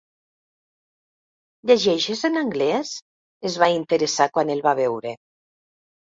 Llegeixes 1.71 2.23
en 2.31 2.39
anglès? 2.41 2.95
—es 3.27 3.59
va 3.65 3.69
interessar 3.75 4.29
quan 4.35 4.53
el 4.57 4.65
va 4.71 4.77
veure. 4.83 5.15